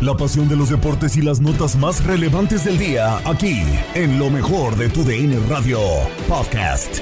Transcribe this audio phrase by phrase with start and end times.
[0.00, 3.64] La pasión de los deportes y las notas más relevantes del día, aquí,
[3.94, 5.80] en lo mejor de tu DN Radio
[6.28, 7.00] Podcast.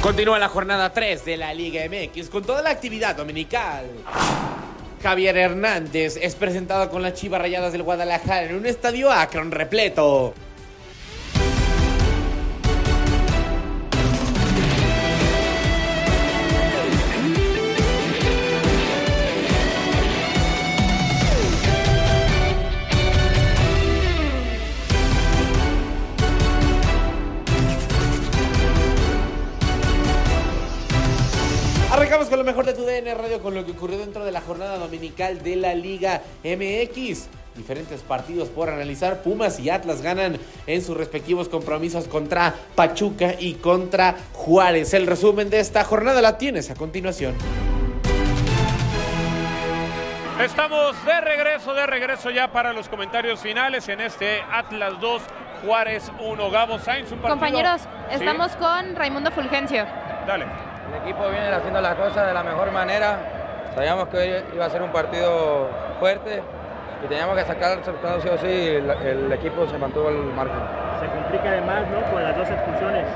[0.00, 3.86] Continúa la jornada 3 de la Liga MX con toda la actividad dominical.
[5.02, 10.34] Javier Hernández es presentado con las Chivas Rayadas del Guadalajara en un estadio Akron repleto.
[32.00, 34.78] Arrancamos con lo mejor de tu DN Radio con que ocurrió dentro de la jornada
[35.10, 37.28] dominical de la Liga MX.
[37.56, 39.22] Diferentes partidos por analizar.
[39.22, 44.94] Pumas y Atlas ganan en sus respectivos compromisos contra Pachuca y contra Juárez.
[44.94, 47.34] El resumen de esta jornada la tienes a continuación.
[50.40, 55.22] Estamos de regreso, de regreso ya para los comentarios finales en este Atlas 2,
[55.66, 57.12] Juárez 1, Gabo Sainz.
[57.12, 57.28] Un partido...
[57.34, 59.84] Compañeros, Sí, estamos con Raimundo Fulgencio.
[60.26, 60.46] Dale.
[60.88, 63.39] El equipo viene haciendo las cosas de la mejor manera.
[63.74, 65.68] Sabíamos que hoy iba a ser un partido
[65.98, 66.42] fuerte
[67.04, 68.46] y teníamos que sacar resultados sí o sí.
[68.46, 70.58] y El, el equipo se mantuvo al margen.
[71.00, 72.10] Se complica además, ¿no?
[72.12, 73.06] Con las dos expulsiones.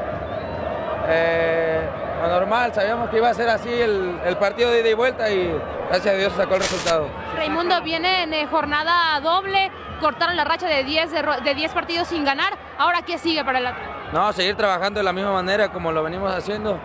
[1.08, 1.80] Eh,
[2.22, 5.28] lo normal, sabíamos que iba a ser así el, el partido de ida y vuelta
[5.28, 5.52] y
[5.91, 7.08] gracias a Dios se sacó el resultado.
[7.36, 12.08] Raimundo viene en jornada doble, cortaron la racha de 10 de, ro- de 10 partidos
[12.08, 12.55] sin ganar.
[12.78, 13.86] Ahora, ¿qué sigue para el Atlas?
[14.14, 16.78] No, seguir trabajando de la misma manera como lo venimos haciendo,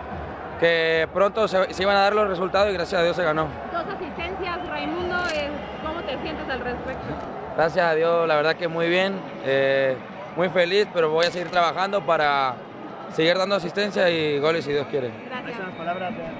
[0.60, 3.48] que pronto se, se iban a dar los resultados y gracias a Dios se ganó.
[3.72, 5.48] Dos asistencias, Raimundo, eh,
[5.84, 7.14] ¿cómo te sientes al respecto?
[7.56, 9.96] Gracias a Dios, la verdad que muy bien, eh,
[10.36, 12.54] muy feliz, pero voy a seguir trabajando para
[13.12, 15.10] seguir dando asistencia y goles si Dios quiere.
[15.28, 15.58] Gracias.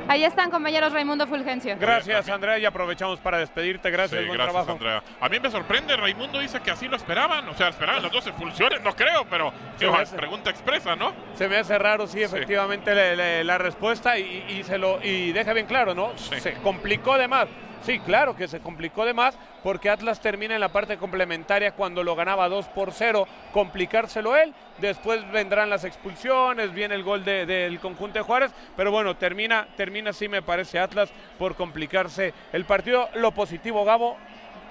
[0.08, 1.76] Ahí están, compañeros, Raimundo Fulgencio.
[1.78, 3.90] Gracias, Andrea, y aprovechamos para despedirte.
[3.90, 4.72] Gracias, Sí, buen gracias, trabajo.
[4.72, 5.02] Andrea.
[5.20, 8.26] A mí me sorprende, Raimundo dice que así lo esperaban, o sea, esperaban las dos
[8.26, 11.12] expulsiones, no creo, pero Sí, hace- pregunta expresa, ¿no?
[11.34, 15.32] Se me hace raro, sí, efectivamente, le- le- la respuesta y, y se lo y
[15.32, 16.12] deja bien claro, ¿no?
[16.16, 16.38] Sí.
[16.40, 17.46] Se complicó de más.
[17.82, 22.04] Sí, claro que se complicó de más porque Atlas termina en la parte complementaria cuando
[22.04, 24.52] lo ganaba 2 por 0, complicárselo él.
[24.78, 29.66] Después vendrán las expulsiones, viene el gol de- del conjunto de Juárez, pero bueno, termina,
[29.76, 33.08] termina sí me parece Atlas por complicarse el partido.
[33.14, 34.16] Lo positivo, Gabo,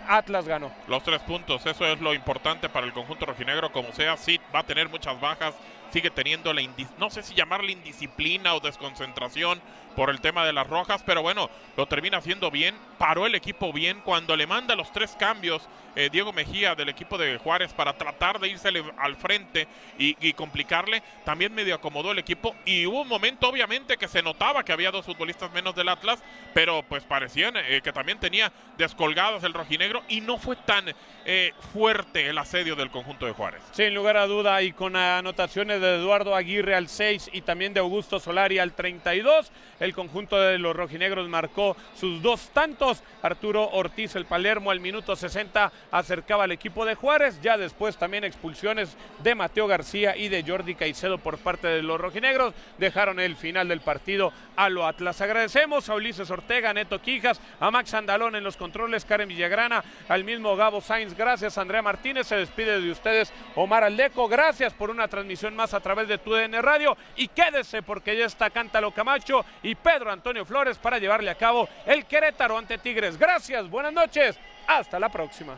[0.08, 0.72] Atlas ganó.
[0.88, 4.59] Los tres puntos, eso es lo importante para el conjunto rojinegro, como sea, sí va
[4.59, 5.56] a tener muchas bajas,
[5.92, 6.62] sigue teniendo la,
[6.98, 9.62] no sé si llamarle indisciplina o desconcentración
[9.96, 13.74] por el tema de las rojas, pero bueno, lo termina haciendo bien, paró el equipo
[13.74, 17.98] bien, cuando le manda los tres cambios eh, Diego Mejía del equipo de Juárez para
[17.98, 19.68] tratar de irse al frente
[19.98, 24.22] y, y complicarle, también medio acomodó el equipo y hubo un momento obviamente que se
[24.22, 26.24] notaba que había dos futbolistas menos del Atlas,
[26.54, 30.86] pero pues parecían eh, que también tenía descolgados el rojinegro y no fue tan
[31.26, 33.62] eh, fuerte el asedio del conjunto de Juárez.
[33.72, 37.80] Sin lugar a duda y con anotaciones de Eduardo Aguirre al 6 y también de
[37.80, 43.02] Augusto Solari al 32, el conjunto de los rojinegros marcó sus dos tantos.
[43.22, 47.40] Arturo Ortiz, el Palermo, al minuto 60 acercaba al equipo de Juárez.
[47.42, 52.00] Ya después también expulsiones de Mateo García y de Jordi Caicedo por parte de los
[52.00, 55.22] rojinegros dejaron el final del partido a lo Atlas.
[55.22, 60.24] Agradecemos a Ulises Ortega, Neto Quijas, a Max Andalón en los controles, Karen Villagrana, al
[60.24, 61.16] mismo Gabo Sainz.
[61.16, 62.28] Gracias, Andrea Martínez.
[62.28, 64.28] Se despide de ustedes Omar Aldeco.
[64.28, 66.97] Gracias por una transmisión más a través de TUDN Radio.
[67.16, 71.68] Y quédese porque ya está Cántalo Camacho y Pedro Antonio Flores para llevarle a cabo
[71.85, 73.18] el Querétaro ante Tigres.
[73.18, 74.38] Gracias, buenas noches.
[74.68, 75.57] Hasta la próxima.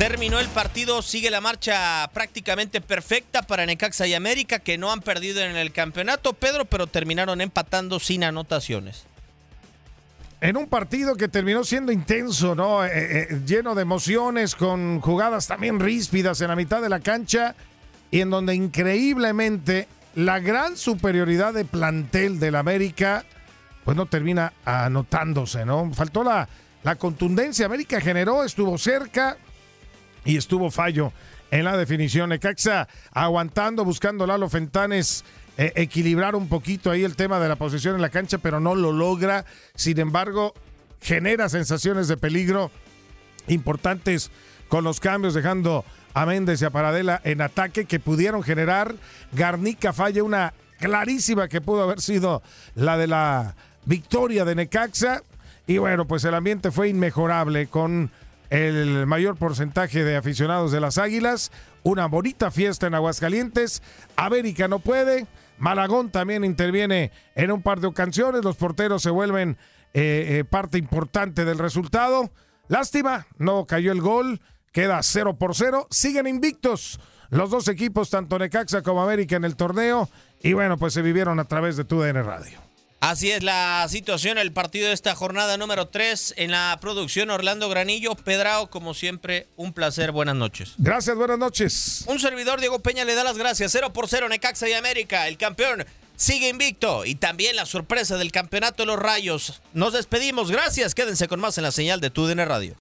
[0.00, 5.02] Terminó el partido, sigue la marcha prácticamente perfecta para Necaxa y América, que no han
[5.02, 9.04] perdido en el campeonato, Pedro, pero terminaron empatando sin anotaciones.
[10.40, 12.84] En un partido que terminó siendo intenso, ¿no?
[12.84, 17.54] Eh, eh, lleno de emociones, con jugadas también ríspidas en la mitad de la cancha,
[18.10, 23.24] y en donde increíblemente la gran superioridad de plantel del América,
[23.84, 25.92] pues no termina anotándose, ¿no?
[25.92, 26.48] Faltó la,
[26.82, 27.66] la contundencia.
[27.66, 29.36] América generó, estuvo cerca
[30.24, 31.12] y estuvo fallo
[31.50, 32.30] en la definición.
[32.30, 35.24] Necaxa aguantando, buscando Lalo Fentanes
[35.60, 38.74] eh, equilibrar un poquito ahí el tema de la posición en la cancha, pero no
[38.74, 39.44] lo logra.
[39.74, 40.54] Sin embargo,
[41.02, 42.70] genera sensaciones de peligro
[43.46, 44.30] importantes
[44.68, 45.84] con los cambios, dejando
[46.14, 48.94] a Méndez y a Paradela en ataque que pudieron generar.
[49.32, 52.42] Garnica falla una clarísima que pudo haber sido
[52.74, 53.54] la de la
[53.84, 55.22] victoria de Necaxa.
[55.66, 58.10] Y bueno, pues el ambiente fue inmejorable con
[58.48, 61.52] el mayor porcentaje de aficionados de las Águilas.
[61.82, 63.82] Una bonita fiesta en Aguascalientes.
[64.16, 65.26] América no puede.
[65.60, 68.42] Malagón también interviene en un par de ocasiones.
[68.42, 69.58] Los porteros se vuelven
[69.92, 72.30] eh, eh, parte importante del resultado.
[72.68, 74.40] Lástima, no cayó el gol.
[74.72, 75.86] Queda 0 por 0.
[75.90, 76.98] Siguen invictos
[77.28, 80.08] los dos equipos, tanto Necaxa como América en el torneo.
[80.42, 82.69] Y bueno, pues se vivieron a través de TUDN Radio.
[83.00, 87.70] Así es la situación, el partido de esta jornada número 3 en la producción Orlando
[87.70, 88.14] Granillo.
[88.14, 90.12] Pedrao, como siempre, un placer.
[90.12, 90.74] Buenas noches.
[90.76, 92.04] Gracias, buenas noches.
[92.08, 93.72] Un servidor, Diego Peña, le da las gracias.
[93.72, 95.28] 0 por 0, Necaxa y América.
[95.28, 95.86] El campeón
[96.16, 97.06] sigue invicto.
[97.06, 99.62] Y también la sorpresa del campeonato de los Rayos.
[99.72, 100.50] Nos despedimos.
[100.50, 100.94] Gracias.
[100.94, 102.76] Quédense con más en la señal de TUDN Radio.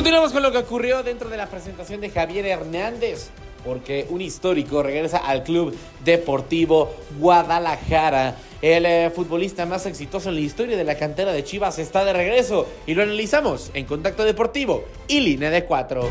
[0.00, 3.28] Continuamos con lo que ocurrió dentro de la presentación de Javier Hernández,
[3.62, 8.34] porque un histórico regresa al Club Deportivo Guadalajara.
[8.62, 12.14] El eh, futbolista más exitoso en la historia de la cantera de Chivas está de
[12.14, 16.08] regreso y lo analizamos en Contacto Deportivo y Línea de Cuatro.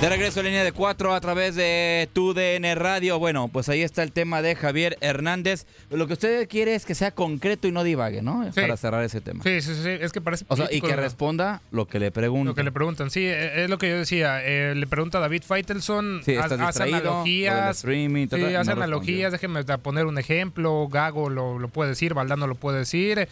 [0.00, 3.18] De regreso a línea de cuatro a través de tu DN Radio.
[3.18, 5.66] Bueno, pues ahí está el tema de Javier Hernández.
[5.90, 8.44] Lo que usted quiere es que sea concreto y no divague, ¿no?
[8.52, 8.60] Sí.
[8.60, 9.42] Para cerrar ese tema.
[9.42, 10.96] Sí, sí, sí, es que parece O sea, y que ¿no?
[10.96, 12.48] responda lo que le preguntan.
[12.48, 14.44] Lo que le preguntan, sí, eh, es lo que yo decía.
[14.44, 17.78] eh, le pregunta a David Faitelson, Sí, estás hace analogías.
[17.78, 20.88] streaming, sí, no hace analogías, déjenme poner un ejemplo.
[20.88, 23.28] Gago lo, lo puede decir, Valdano lo puede decir.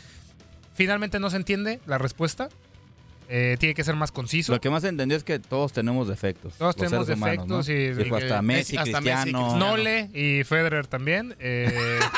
[0.74, 2.48] Finalmente no se entiende la respuesta.
[3.28, 4.52] Eh, tiene que ser más conciso.
[4.52, 6.54] Lo que más entendió es que todos tenemos defectos.
[6.58, 7.36] Todos tenemos seres humanos,
[7.66, 7.74] defectos ¿no?
[7.74, 9.56] y- Dijo hasta Messi, hasta Messi, Cristiano.
[9.56, 11.34] Nole y Federer también.
[11.40, 11.72] eh,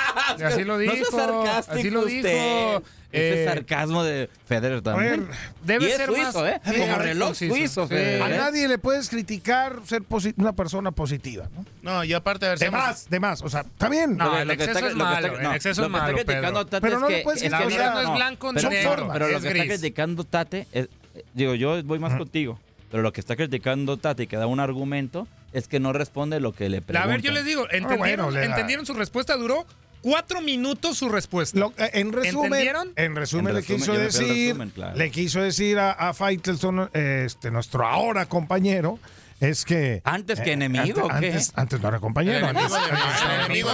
[0.45, 1.05] así lo No dijo.
[1.11, 2.83] sarcástico así lo usted.
[3.13, 5.27] Ese eh, sarcasmo de Federer también.
[5.29, 6.61] ver, debe y es ser suizo, más- ¿eh?
[6.65, 7.87] Como a reloj suizo.
[7.87, 8.23] Federer.
[8.23, 8.37] A ¿eh?
[8.39, 11.65] nadie le puedes criticar ser posi- una persona positiva, ¿no?
[11.83, 13.43] No, y aparte, a ver, De seamos- más, de más.
[13.43, 14.17] O sea, está bien.
[14.17, 16.17] No, Lo que- el exceso está- es está- malo, no, el exceso lo es malo,
[16.27, 16.67] Pedro.
[16.81, 17.67] Pero no le puedes La criticar.
[17.69, 19.09] vida no es blanco ni pero- negro.
[19.13, 20.89] Pero lo que está criticando Tate, es-
[21.33, 22.59] digo, yo voy más contigo,
[22.91, 26.41] pero lo que está criticando Tate y que da un argumento es que no responde
[26.41, 27.11] lo que le A preguntan.
[27.13, 29.37] ver, yo les digo, ¿entendieron, bueno, le da- ¿entendieron su respuesta?
[29.37, 29.65] Duró
[30.11, 31.59] cuatro minutos su respuesta.
[31.59, 32.93] Lo- eh, en resumen, ¿Entendieron?
[32.95, 34.97] en resumen En le resumen, quiso decir, resumen, claro.
[34.97, 39.01] le quiso decir a, a Faitelson, este, nuestro ahora compañero,
[39.41, 41.27] es que ¿Antes que eh, enemigo o antes, qué?
[41.37, 42.39] antes, antes no era compañero.
[42.39, 42.77] El enemigo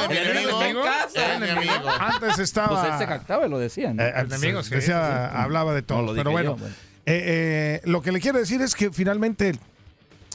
[0.06, 2.80] enemigo antes estaba.
[2.80, 4.02] Pues él se jactaba y lo decía, ¿no?
[4.02, 5.42] eh, enemigo, sí, decía- sí, sí.
[5.42, 6.02] hablaba de todo.
[6.02, 6.74] No, pero bueno, yo, bueno.
[7.06, 9.50] eh, eh, lo que le quiero decir es que finalmente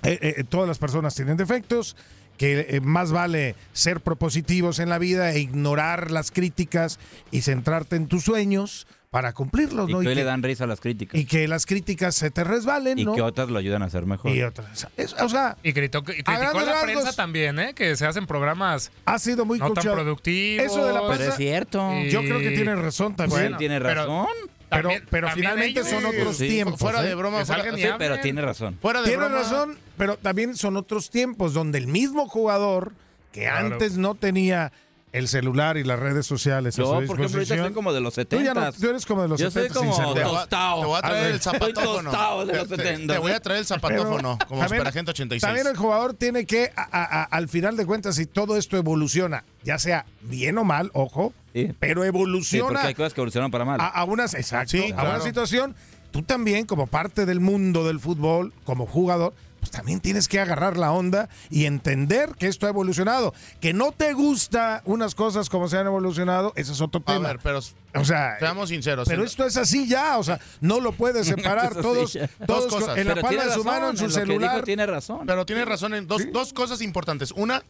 [0.03, 1.95] eh, eh, todas las personas tienen defectos,
[2.37, 6.99] que eh, más vale ser propositivos en la vida e ignorar las críticas
[7.31, 9.99] y centrarte en tus sueños para cumplirlos, Y ¿no?
[9.99, 11.19] que Y hoy le que, dan risa a las críticas.
[11.19, 13.15] y que las críticas se te resbalen, Y ¿no?
[13.15, 14.31] que otras lo ayudan a ser mejor.
[14.35, 14.87] Y otras.
[14.97, 17.73] Es- o sea, Y criticó, y A criticó a la rasgos- prensa también, ¿eh?
[17.73, 20.65] Que se hacen programas ha sido muy no tan productivos.
[20.65, 21.93] Eso de la Pero prensa- es cierto.
[21.95, 23.53] Y- Yo creo que tiene razón también.
[23.53, 24.27] Sí, tiene pero- razón.
[24.43, 26.47] pero, También- pero también finalmente ellos- son otros Sí.
[26.49, 26.79] tiempos.
[26.79, 27.07] Fuera ¿eh?
[27.07, 28.77] de broma, Que fuera, sí, pero tiene razón.
[28.81, 29.39] fuera de Tiene broma.
[29.41, 32.91] razón, pero también son otros tiempos donde el mismo jugador
[33.31, 33.67] que Claro.
[33.73, 34.71] antes no tenía
[35.17, 38.21] el celular y las redes sociales Yo, por ejemplo, ahorita soy como de los Tú,
[38.21, 38.45] 70.
[38.45, 40.15] ya no- tú eres como de los Yo soy 70 sin como celular.
[40.23, 40.79] Te voy a- tostado.
[40.81, 42.09] Te voy a traer el zapatófono.
[42.11, 43.13] tostado de los Te- te- 70.
[43.13, 45.41] Te voy a traer el zapatófono, como también- Super Agente 86.
[45.41, 48.77] También el jugador tiene que, a- a- a- al final de cuentas, si todo esto
[48.77, 51.71] evoluciona, ya sea bien o mal, ojo, Sí.
[51.79, 53.81] pero Sí, evoluciona porque hay cosas que evolucionan para mal.
[53.81, 55.23] a, a unas, exacto, Sí, a una claro.
[55.23, 55.75] situación,
[56.11, 60.77] tú también como parte del mundo del fútbol, como jugador, pues también tienes que agarrar
[60.77, 63.33] la onda y entender que esto ha evolucionado.
[63.59, 67.27] Que no te gusta unas cosas como se han evolucionado, ese es otro A tema.
[67.29, 67.59] ver, pero
[67.95, 69.07] o sea, seamos sinceros.
[69.07, 72.97] pero esto es así ya, o sea, no lo puedes separar todos, Dos cosas.
[72.97, 74.51] en la Pero palma de su razón, mano, en su celular.
[74.53, 75.25] dijo tiene razón.
[75.25, 77.31] Pero tiene razón en dos, dos cosas importantes.
[77.31, 77.63] Una,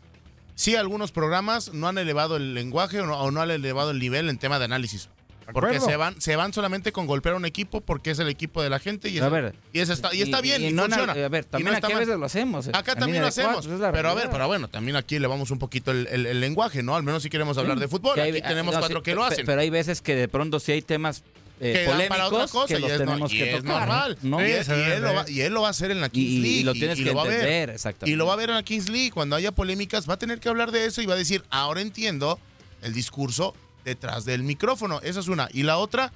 [0.56, 4.00] sí, algunos programas no han elevado el lenguaje o no, o no han elevado el
[4.00, 5.10] nivel en tema de análisis.
[5.54, 8.62] Porque se van, se van solamente con golpear a un equipo porque es el equipo
[8.62, 9.56] de la gente y, A es- ver.
[9.72, 11.14] y, es- está, y está bien, y, no funciona.
[11.14, 12.68] A ver, Y también no está aquí a veces lo hacemos.
[12.68, 13.66] eh, Acá también lo hacemos.
[13.68, 16.84] cuatro, Pero a ver, pero bueno, también aquí elevamos un poquito el, el- el lenguaje,
[16.84, 16.96] ¿no?
[16.96, 17.82] Al menos si queremos hablar Sí.
[17.82, 18.20] de fútbol.
[18.20, 19.46] Hay- Aquí tenemos no, cuatro sí, que lo hacen.
[19.46, 21.24] Pero hay veces que de pronto sí hay temas
[21.60, 23.80] eh, que polémicos para otra cosa que y los es, tenemos y que es tocar.
[23.88, 24.18] normal.
[24.22, 24.42] ¿no?
[24.46, 26.36] Y, él, y lo va, y él lo va a hacer en la Kings Y-
[26.38, 26.64] y League.
[26.66, 27.34] lo tienes que lo va a ver.
[27.40, 28.12] entender, exactamente.
[28.14, 29.12] Y lo va a ver en la Kings League.
[29.12, 31.82] Cuando haya polémicas, va a tener que hablar de eso y va a decir, ahora
[31.82, 32.38] entiendo
[32.84, 33.56] el discurso
[33.88, 35.00] detrás del micrófono.
[35.02, 35.48] Esa es una.
[35.54, 36.12] Y la otra,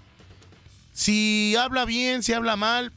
[0.93, 2.91] si habla bien, si habla mal,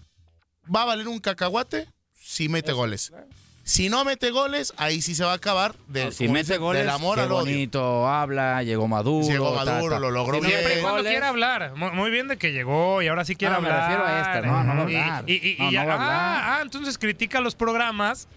[0.75, 1.89] ¿va a valer un cacahuate?
[2.21, 3.13] Si mete goles.
[3.63, 6.91] Si no mete goles, ahí sí se va a acabar del, Si mete goles, del
[6.91, 7.45] amor qué al odio.
[7.55, 9.27] bonito habla, llegó Maduro.
[9.27, 10.01] Llegó Maduro, ta.
[10.01, 10.59] lo logró Si bien.
[10.59, 11.73] Siempre cuando goles, quiera hablar.
[11.75, 13.89] Muy, bien de que llegó y ahora sí quiere Ah, me hablar.
[13.89, 15.25] refiero a esta, no, no va a Y- hablar.
[15.31, 16.13] Y, y- y No, ya- no va a hablar.
[16.13, 18.29] ah, ah, entonces critica los programas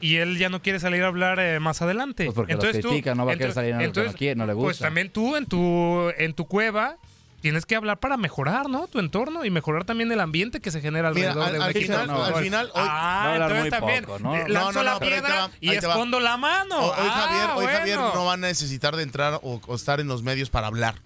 [0.00, 2.24] y él ya no quiere salir a hablar eh, más adelante.
[2.26, 4.34] Pues porque los entonces tú- critica, no va a querer salir algo que no quiere,
[4.36, 4.84] no le Pues gusta.
[4.86, 6.96] también tú en tu, en tu cueva
[7.40, 8.88] tienes que hablar para mejorar, ¿no?
[8.88, 11.64] Tu entorno y mejorar también el ambiente que se genera Mira, alrededor al- de un
[11.64, 14.36] al equipo final- de al final, hoy- a Ah, hablar entonces también poco, ¿no?
[14.36, 15.72] No, lanzo no, la no, piedra va, y va.
[15.74, 16.78] escondo la mano.
[16.78, 17.78] Hoy, hoy Ah, Javier, hoy bueno.
[17.78, 20.96] Javier no va a necesitar de entrar o, o estar en los medios para hablar.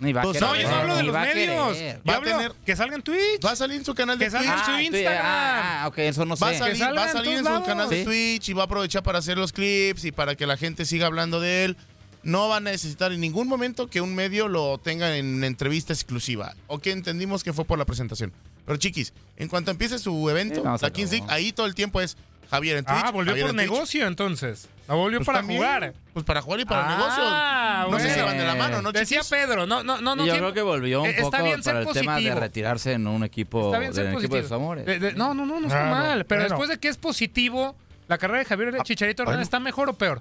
[0.00, 1.34] Ni va a No, querer, No, yo no hablo de los va medios.
[1.76, 2.00] querer.
[2.04, 3.44] Yo Va a tener- que salga en Twitch.
[3.44, 4.58] Va a salir en su canal de Que salga Twitch.
[4.60, 5.24] en su Ah, tú- Instagram.
[5.26, 6.44] Ah, ok, eso no sé.
[6.44, 8.04] Va a salir, salga va a en salir en su canal de Sí.
[8.04, 11.06] Twitch y va a aprovechar para hacer los clips y para que la gente siga
[11.06, 11.76] hablando de él.
[12.22, 16.54] No va a necesitar en ningún momento que un medio lo tenga en entrevista exclusiva.
[16.66, 18.32] O que entendimos que fue por la presentación.
[18.66, 21.26] Pero chiquis, en cuanto empiece su evento, Sí, no, la Kings acabó.
[21.26, 22.16] League, ahí todo el tiempo es
[22.50, 22.98] Javier en Twitch.
[23.04, 23.70] Ah, volvió Javier por en Twitch.
[23.70, 24.68] negocio entonces.
[24.88, 25.92] No volvió Pues para también, jugar.
[26.12, 27.90] Pues para jugar y para ah, negocio.
[27.92, 28.26] No sé si bueno.
[28.26, 29.30] van de la mano, ¿no, Decía chiquis?
[29.30, 30.24] Pedro, no, no, no, no.
[30.24, 32.18] Y yo creo que volvió un Eh, está poco bien ser para el tema de
[32.22, 32.40] positivo.
[32.40, 34.56] retirarse en un equipo, Está bien en ser equipo de sus positivo.
[34.56, 34.86] amores.
[34.86, 36.24] De- de- no, no, no, no está mal.
[36.26, 36.54] Pero bueno.
[36.56, 37.76] después de que es positivo,
[38.08, 40.20] ¿la carrera de Javier Chicharito Hernández está mejor o peor?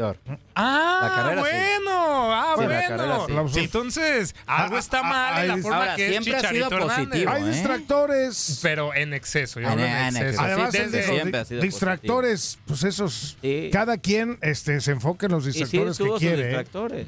[0.00, 0.16] Peor.
[0.54, 1.48] Ah, La carrera sí.
[1.50, 3.26] bueno, ah, Sí, la bueno.
[3.26, 3.60] carrera sí.
[3.60, 6.40] Entonces, algo Ah, está ah, mal ah, en la forma Ahora, que es siempre ha
[6.40, 7.46] sido Chicharito positivo, Hay ¿eh?
[7.48, 8.60] distractores.
[8.62, 10.40] Pero en exceso, yo En- hablo en en exceso.
[10.42, 13.68] Además, desde siempre sido distractores, pues esos, Sí.
[13.72, 16.42] cada quien este, se enfoca en los distractores que quiere.
[16.42, 16.46] ¿eh?
[16.46, 17.06] distractores.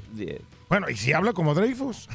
[0.68, 2.08] Bueno, y si habla como Dreyfus,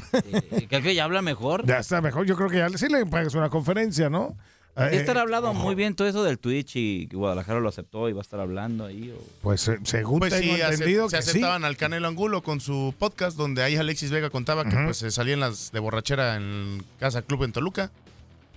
[0.56, 1.66] Sí, Creo que ya habla mejor.
[1.66, 2.24] ya está mejor.
[2.26, 4.36] Yo creo que ya sí le pagas una conferencia, ¿no?
[4.78, 8.08] Eh, Ya estar hablando muy bien todo eso del Twitch y que Guadalajara lo aceptó
[8.08, 9.10] y va a estar hablando ahí.
[9.10, 11.30] o- Pues eh, según Pues tengo sí, ace- entendido se sí.
[11.30, 15.10] aceptaban al Canelo Angulo con su podcast donde ahí Alexis Vega contaba que pues se
[15.10, 17.90] salían las de borrachera en Casa Club en Toluca.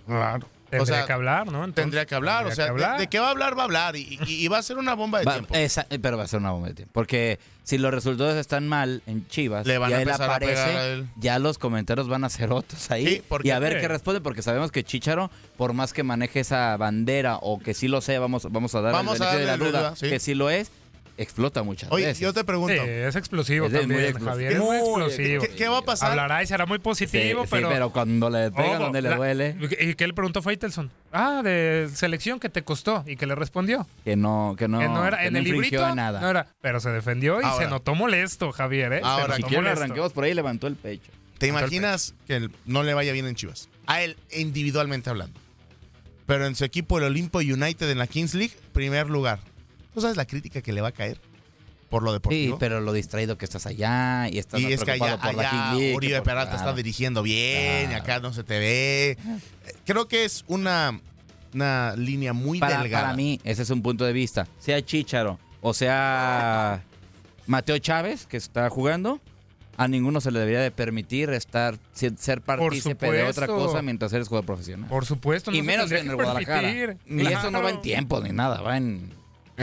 [0.06, 0.48] Claro.
[0.72, 1.60] Tendría o sea, que hablar, ¿no?
[1.60, 2.98] Entonces, Tendría que hablar, o sea, de-.
[3.01, 4.94] De, qué va a hablar, va a hablar y, y- y va a ser una
[4.96, 5.54] bomba de Va- tiempo.
[5.54, 6.92] esa- pero va a ser una bomba de tiempo.
[6.94, 10.70] Porque si los resultados están mal en Chivas Le van y a él aparece, pegar
[10.70, 11.08] a él.
[11.18, 13.06] ya los comentarios van a ser otros ahí.
[13.06, 16.40] Sí, porque- y a ver qué responde, porque sabemos que Chicharo, por más que maneje
[16.40, 19.40] esa bandera o que sí lo sea, vamos, vamos a dar Vamos el a beneficio
[19.40, 20.10] de la darle duda, duda, sí.
[20.10, 20.72] que sí lo es,
[21.22, 22.20] explota muchas Oye, veces.
[22.20, 24.32] yo te pregunto, Sí, es explosivo Es de muy también, explosivo.
[24.32, 24.51] Javier.
[24.54, 25.42] Es muy explosivo.
[25.44, 26.10] ¿qué, qué va a pasar?
[26.12, 27.90] Hablará y será muy Sí, positivo, sí, pero...
[27.92, 30.92] cuando le pega Ojo, donde le la- duele, ¿Y qué le preguntó Faitelson?
[31.12, 33.88] Ah, de selección que te costó y que le respondió.
[34.04, 35.96] que no, que no, que no era que en no el librito.
[35.96, 36.20] nada.
[36.22, 37.66] No era, pero se defendió y Ahora.
[37.66, 39.00] se notó molesto, Javier, ¿eh?
[39.00, 41.12] Se Ahora, notó si quiere arranquemos por ahí, levantó el pecho.
[41.38, 43.68] ¿Te imaginas que él no le vaya bien en Chivas?
[43.88, 45.40] A él individualmente hablando.
[46.28, 49.40] Pero en su equipo, el Olimpo United en la Kings League, primer lugar.
[49.93, 51.19] ¿Tú sabes la crítica que le va a caer
[51.89, 52.57] por lo Sí, deportivo?
[52.60, 55.50] pero lo distraído que estás allá y estás y es que allá, por la allá
[55.74, 56.69] King que Oribe por- Peralta claro.
[56.69, 59.17] está dirigiendo bien, y acá no se te ve.
[59.86, 61.00] Creo que es una,
[61.53, 63.03] una línea muy para, delgada.
[63.07, 64.48] para mí, ese es un punto de vista.
[64.60, 66.81] Sea Chicharo o sea
[67.45, 69.19] Mateo Chávez, que está jugando,
[69.77, 74.27] a ninguno se le debería de permitir estar ser partícipe de otra cosa mientras eres
[74.29, 74.89] jugador profesional.
[74.89, 76.62] Por supuesto, no y menos en el Guadalajara.
[76.62, 76.98] permitir.
[77.07, 79.12] Y eso no va en tiempo ni nada, va en...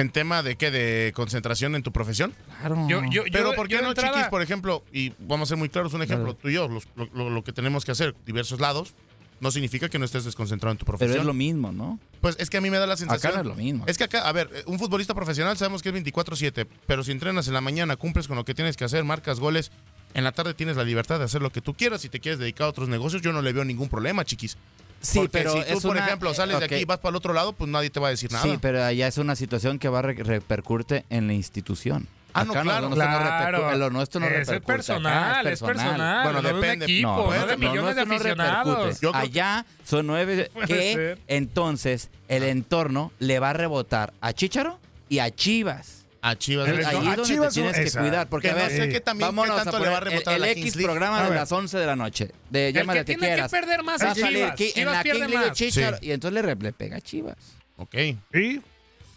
[0.00, 0.70] ¿En tema de qué?
[0.70, 2.32] ¿De concentración en tu profesión?
[2.60, 2.86] Claro.
[2.88, 4.28] Yo, yo, Pero yo- ¿por qué no, entrada- chiquis?
[4.28, 6.38] Por ejemplo, y vamos a ser muy claros, un ejemplo, Claro.
[6.40, 8.94] tú y yo, los- lo, lo- lo que tenemos que hacer, diversos lados,
[9.40, 11.20] no significa que no estés desconcentrado en tu Pero profesión.
[11.20, 11.98] es lo mismo, ¿no?
[12.20, 13.32] Pues es que a mí me da la sensación.
[13.32, 13.84] Acá no es lo mismo.
[13.86, 17.46] Es que acá, a ver, un futbolista profesional sabemos que es 24-7, pero si entrenas
[17.48, 19.70] en la mañana, cumples con lo que tienes que hacer, marcas goles,
[20.14, 22.00] en la tarde tienes la libertad de hacer lo que tú quieras.
[22.00, 24.56] Si te quieres dedicar a otros negocios, yo no le veo ningún problema, chiquis.
[25.00, 26.60] Sí, Porque pero si tú, es por una- ejemplo, sales ok.
[26.60, 28.44] de aquí y vas para el otro lado, pues nadie te va a decir nada.
[28.44, 32.08] Sí, pero allá es una situación que va a re- repercute en la institución.
[32.34, 32.88] Ah, no, Acá claro.
[32.88, 33.58] lo nuestro no Claro.
[33.58, 34.56] repercute- lo nuestro no Es repercute.
[34.56, 36.22] acá personal, es personal.
[36.24, 36.84] Bueno, no de un depende.
[36.84, 39.00] equipo, No, no, puede de millones de no aficionados.
[39.00, 41.18] Yo Allá son nueve que ser.
[41.26, 44.78] entonces el entorno le va a rebotar a Chícharo
[45.08, 45.97] y a Chivas.
[46.20, 46.68] A Chivas.
[46.68, 48.00] El- Ahí a es donde Chivas, te tienes que esa.
[48.00, 48.28] cuidar.
[48.28, 50.32] Porque, Que a no ver, sé qué también, qué tanto a le va a rebotar
[50.32, 50.86] a el, la el Kings X League.
[50.88, 52.30] programa A de las 11 de la noche.
[52.50, 54.60] De El llámale que que tiene que perder más Va a es salir Chivas.
[54.60, 55.56] en Chivas la pierde King League más.
[55.56, 56.06] Chícharo Sí.
[56.06, 57.36] y entonces le, re- le pega a Chivas.
[57.76, 57.94] Ok.
[58.34, 58.60] ¿Y?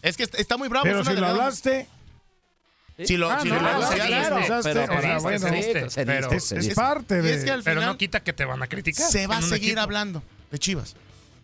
[0.02, 0.84] Es que está- muy bravo.
[0.84, 1.86] Pero si lo hablaste,
[3.04, 4.86] Si lo, Ah, si no, lo negociaste, claro, Pero
[5.22, 7.34] bueno, pero- es, parte de...
[7.34, 9.10] es que al Pero no quita que te van a criticar.
[9.10, 9.80] se va a seguir equipo.
[9.80, 10.94] hablando de Chivas.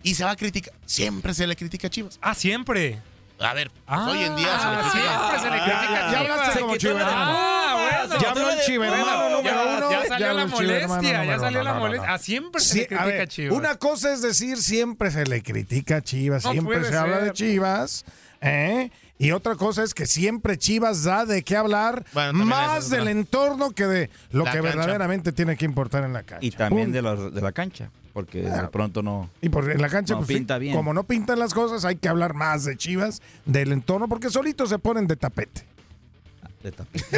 [0.05, 0.73] Y se va a criticar.
[0.87, 2.19] Siempre se le critica a Chivas.
[2.23, 2.99] Ah, siempre.
[3.41, 5.01] A ver, pues, Ah, hoy en día se le critica.
[5.19, 6.31] siempre se le critica ya- a ya Chivas.
[6.39, 7.11] hablaste como chivermano.
[7.17, 8.21] Ah, bueno.
[8.21, 9.91] Ya habló el chivermano número ya- uno.
[9.91, 11.87] Ya salió la molestia, ya salió la No, no, no.
[11.87, 12.15] molestia.
[12.15, 13.57] Ah, siempre se le a critica ver, a Chivas.
[13.59, 17.33] una cosa es decir siempre se le critica a Chivas, No siempre se habla de
[17.33, 18.05] Chivas.
[18.41, 18.91] ¿eh?
[19.21, 23.73] Y otra cosa es que siempre Chivas da de qué hablar más es del entorno
[23.73, 24.77] que de lo La que cancha.
[24.77, 26.47] verdaderamente tiene que importar en la cancha.
[26.47, 29.29] Y también de la, de la cancha, porque de pronto no.
[29.41, 30.75] Y por en la cancha, No pues, sí, bien.
[30.77, 34.69] como no pintan las cosas, hay que hablar más de Chivas, del entorno, porque solitos
[34.69, 35.67] se ponen de tapete.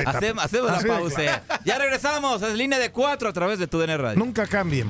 [0.07, 1.16] Hacemos, hacemos la de pausa.
[1.23, 1.42] claro.
[1.64, 2.42] Ya regresamos.
[2.42, 4.19] Es línea de cuatro a través de tu DN Radio.
[4.19, 4.87] Nunca cambien.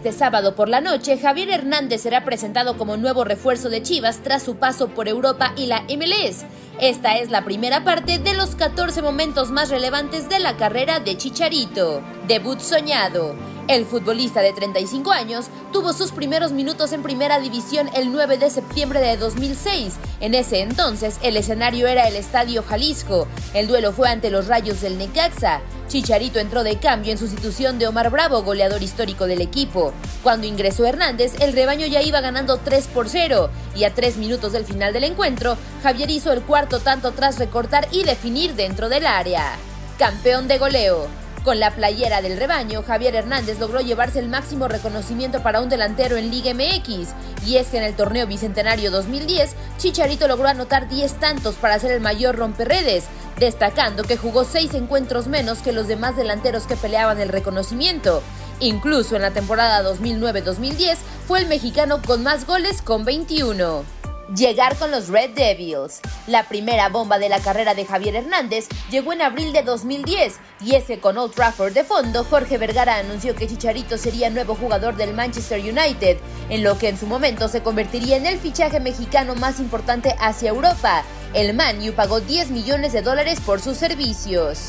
[0.00, 4.42] Este sábado por la noche, Javier Hernández será presentado como nuevo refuerzo de Chivas tras
[4.42, 6.46] su paso por Europa y la MLS.
[6.80, 11.18] Esta es la primera parte de los 14 momentos más relevantes de la carrera de
[11.18, 12.00] Chicharito.
[12.26, 13.34] Debut soñado.
[13.70, 18.50] El futbolista de 35 años tuvo sus primeros minutos en primera división el 9 de
[18.50, 19.94] septiembre de 2006.
[20.18, 23.28] En ese entonces, el escenario era el Estadio Jalisco.
[23.54, 25.60] El duelo fue ante los Rayos del Necaxa.
[25.86, 29.92] Chicharito entró de cambio en sustitución de Omar Bravo, goleador histórico del equipo.
[30.24, 34.50] Cuando ingresó Hernández, el rebaño ya iba ganando 3 por 0 y a 3 minutos
[34.50, 39.06] del final del encuentro, Javier hizo el cuarto tanto tras recortar y definir dentro del
[39.06, 39.52] área.
[39.96, 41.29] Campeón de goleo.
[41.44, 46.18] Con la playera del rebaño, Javier Hernández logró llevarse el máximo reconocimiento para un delantero
[46.18, 47.08] en Liga MX,
[47.46, 51.92] y es que en el torneo Bicentenario 2010, Chicharito logró anotar 10 tantos para ser
[51.92, 53.04] el mayor romperredes,
[53.38, 58.22] destacando que jugó 6 encuentros menos que los demás delanteros que peleaban el reconocimiento.
[58.60, 63.99] Incluso en la temporada 2009-2010 fue el mexicano con más goles con 21.
[64.36, 66.00] Llegar con los Red Devils.
[66.28, 70.76] La primera bomba de la carrera de Javier Hernández llegó en abril de 2010 y
[70.76, 74.94] es que con Old Trafford de fondo, Jorge Vergara anunció que Chicharito sería nuevo jugador
[74.94, 76.18] del Manchester United,
[76.48, 80.50] en lo que en su momento se convertiría en el fichaje mexicano más importante hacia
[80.50, 81.02] Europa.
[81.34, 84.68] El Man U pagó 10 millones de dólares por sus servicios.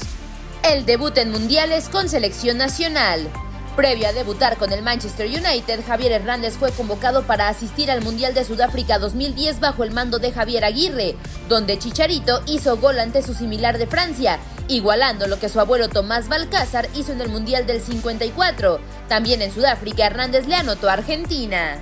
[0.63, 3.29] El debut en mundiales con selección nacional.
[3.75, 8.33] Previo a debutar con el Manchester United, Javier Hernández fue convocado para asistir al Mundial
[8.33, 11.15] de Sudáfrica 2010 bajo el mando de Javier Aguirre,
[11.47, 16.27] donde Chicharito hizo gol ante su similar de Francia, igualando lo que su abuelo Tomás
[16.27, 18.81] Balcázar hizo en el Mundial del 54.
[19.07, 21.77] También en Sudáfrica, Hernández le anotó a Argentina.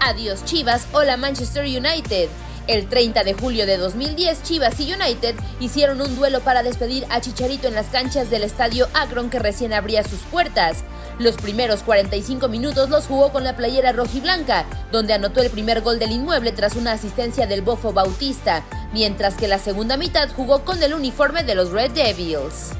[0.00, 2.28] Adiós Chivas, hola Manchester United.
[2.68, 7.20] El 30 de julio de 2010, Chivas y United hicieron un duelo para despedir a
[7.20, 10.84] Chicharito en las canchas del estadio Akron que recién abría sus puertas.
[11.18, 15.98] Los primeros 45 minutos los jugó con la playera rojiblanca, donde anotó el primer gol
[15.98, 20.80] del inmueble tras una asistencia del Bofo Bautista, mientras que la segunda mitad jugó con
[20.80, 22.70] el uniforme de los Red Devils.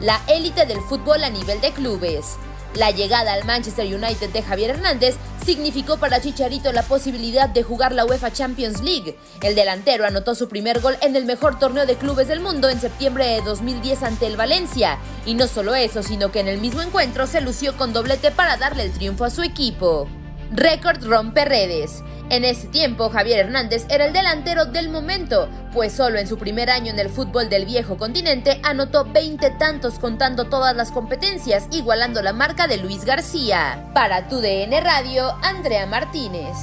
[0.00, 2.36] La élite del fútbol a nivel de clubes.
[2.74, 7.92] La llegada al Manchester United de Javier Hernández significó para Chicharito la posibilidad de jugar
[7.92, 9.16] la UEFA Champions League.
[9.40, 12.80] El delantero anotó su primer gol en el mejor torneo de clubes del mundo en
[12.80, 14.98] septiembre de 2010 ante el Valencia.
[15.24, 18.56] Y no solo eso, sino que en el mismo encuentro se lució con doblete para
[18.58, 20.08] darle el triunfo a su equipo.
[20.50, 22.02] Récord rompe redes.
[22.30, 26.70] En ese tiempo, Javier Hernández era el delantero del momento, pues solo en su primer
[26.70, 32.22] año en el fútbol del viejo continente anotó 20 tantos contando todas las competencias, igualando
[32.22, 33.90] la marca de Luis García.
[33.94, 36.56] Para tu DN Radio, Andrea Martínez.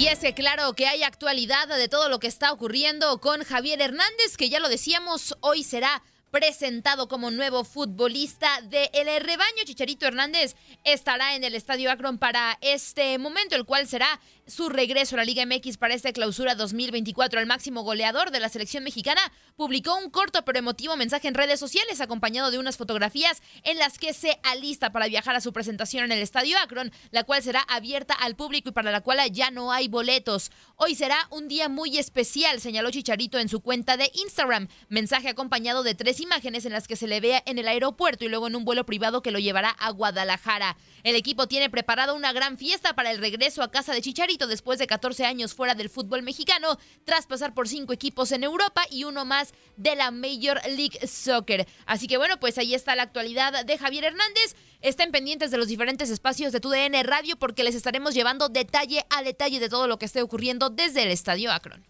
[0.00, 4.38] Y es claro que hay actualidad de todo lo que está ocurriendo con Javier Hernández,
[4.38, 9.64] que ya lo decíamos, hoy será presentado como nuevo futbolista de El Rebaño.
[9.64, 15.14] Chicharito Hernández estará en el Estadio Akron para este momento, el cual será su regreso
[15.14, 17.40] a la Liga MX para esta clausura 2024.
[17.40, 19.20] El máximo goleador de la selección mexicana
[19.56, 23.98] publicó un corto pero emotivo mensaje en redes sociales acompañado de unas fotografías en las
[23.98, 27.60] que se alista para viajar a su presentación en el Estadio Akron, la cual será
[27.60, 30.50] abierta al público y para la cual ya no hay boletos.
[30.76, 34.68] Hoy será un día muy especial, señaló Chicharito en su cuenta de Instagram.
[34.88, 38.28] Mensaje acompañado de tres imágenes en las que se le vea en el aeropuerto y
[38.28, 40.76] luego en un vuelo privado que lo llevará a Guadalajara.
[41.04, 44.78] El equipo tiene preparado una gran fiesta para el regreso a casa de Chicharito después
[44.78, 49.04] de 14 años fuera del fútbol mexicano, tras pasar por cinco equipos en Europa y
[49.04, 51.66] uno más de la Major League Soccer.
[51.86, 54.54] Así que bueno, pues ahí está la actualidad de Javier Hernández.
[54.80, 59.22] Estén pendientes de los diferentes espacios de TUDN Radio porque les estaremos llevando detalle a
[59.22, 61.84] detalle de todo lo que esté ocurriendo desde el Estadio Akron.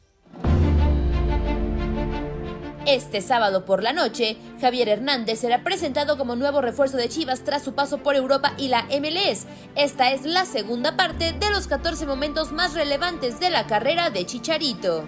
[2.90, 7.62] Este sábado por la noche, Javier Hernández será presentado como nuevo refuerzo de Chivas tras
[7.62, 9.46] su paso por Europa y la MLS.
[9.76, 14.26] Esta es la segunda parte de los 14 momentos más relevantes de la carrera de
[14.26, 15.04] Chicharito.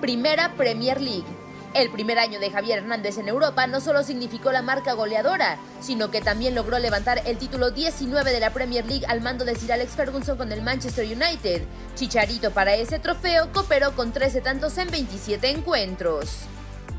[0.00, 1.26] Primera Premier League.
[1.74, 6.12] El primer año de Javier Hernández en Europa no solo significó la marca goleadora, sino
[6.12, 9.72] que también logró levantar el título 19 de la Premier League al mando de Sir
[9.72, 11.62] Alex Ferguson con el Manchester United.
[11.96, 16.46] Chicharito para ese trofeo cooperó con 13 tantos en 27 encuentros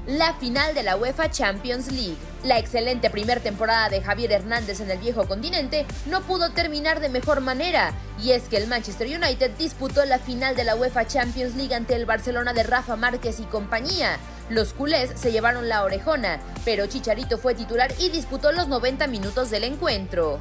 [0.07, 2.17] la final de la UEFA Champions League.
[2.43, 7.09] La excelente primer temporada de Javier Hernández en el viejo continente no pudo terminar de
[7.09, 7.91] mejor manera,
[8.21, 11.95] y es que el Manchester United disputó la final de la UEFA Champions League ante
[11.95, 14.17] el Barcelona de Rafa Márquez y compañía.
[14.49, 19.49] Los culés se llevaron la orejona, pero Chicharito fue titular y disputó los 90 minutos
[19.49, 20.39] del encuentro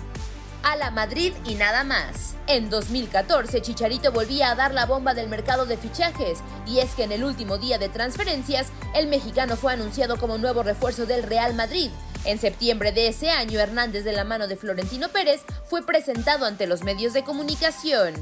[0.64, 2.34] a la Madrid y nada más.
[2.46, 7.04] En 2014, Chicharito volvía a dar la bomba del mercado de fichajes, y es que
[7.04, 11.54] en el último día de transferencias, el mexicano fue anunciado como nuevo refuerzo del Real
[11.54, 11.90] Madrid.
[12.24, 16.66] En septiembre de ese año, Hernández de la mano de Florentino Pérez fue presentado ante
[16.66, 18.14] los medios de comunicación.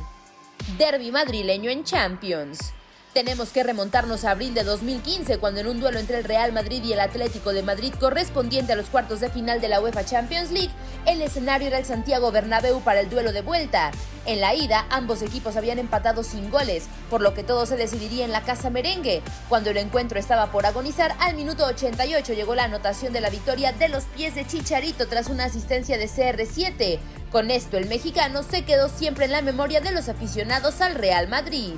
[0.78, 2.72] Derby madrileño en Champions.
[3.12, 6.82] Tenemos que remontarnos a abril de 2015, cuando en un duelo entre el Real Madrid
[6.82, 10.50] y el Atlético de Madrid correspondiente a los cuartos de final de la UEFA Champions
[10.50, 10.70] League,
[11.04, 13.90] el escenario era el Santiago Bernabéu para el duelo de vuelta.
[14.24, 18.24] En la ida, ambos equipos habían empatado sin goles, por lo que todo se decidiría
[18.24, 19.20] en la casa merengue.
[19.50, 23.72] Cuando el encuentro estaba por agonizar, al minuto 88 llegó la anotación de la victoria
[23.72, 26.98] de los pies de Chicharito tras una asistencia de CR7.
[27.30, 31.28] Con esto, el mexicano se quedó siempre en la memoria de los aficionados al Real
[31.28, 31.74] Madrid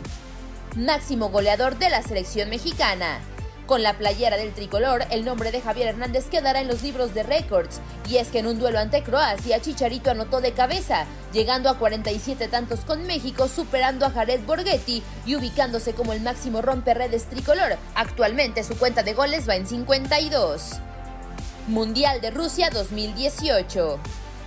[0.76, 3.20] máximo goleador de la selección mexicana.
[3.66, 7.22] Con la playera del tricolor, el nombre de Javier Hernández quedará en los libros de
[7.22, 11.78] récords, y es que en un duelo ante Croacia, Chicharito anotó de cabeza, llegando a
[11.78, 17.78] 47 tantos con México, superando a Jared Borghetti y ubicándose como el máximo romperredes tricolor.
[17.94, 20.72] Actualmente su cuenta de goles va en 52.
[21.68, 23.98] Mundial de Rusia 2018.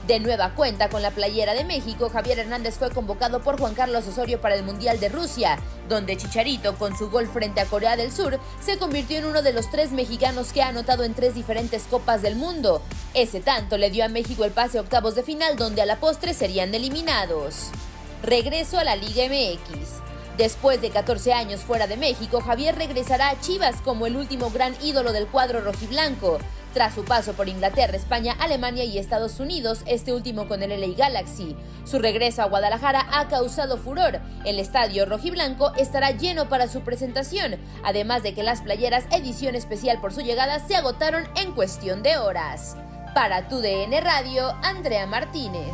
[0.07, 4.07] De nueva cuenta con la playera de México, Javier Hernández fue convocado por Juan Carlos
[4.07, 8.13] Osorio para el Mundial de Rusia, donde Chicharito, con su gol frente a Corea del
[8.13, 11.83] Sur, se convirtió en uno de los tres mexicanos que ha anotado en tres diferentes
[11.89, 12.81] Copas del Mundo.
[13.13, 15.99] Ese tanto le dio a México el pase a octavos de final, donde a la
[15.99, 17.71] postre serían eliminados.
[18.23, 20.07] Regreso a la Liga MX.
[20.37, 24.73] Después de 14 años fuera de México, Javier regresará a Chivas como el último gran
[24.81, 26.37] ídolo del cuadro rojiblanco.
[26.77, 30.95] Tras su paso por Inglaterra, España, Alemania y Estados Unidos, este último con el LA
[30.95, 31.55] Galaxy.
[31.85, 34.19] Su regreso a Guadalajara ha causado furor.
[34.45, 39.99] El estadio rojiblanco estará lleno para su presentación, además de que las playeras edición especial
[39.99, 42.77] por su llegada se agotaron en cuestión de horas.
[43.15, 45.73] Para tu DN Radio, Andrea Martínez.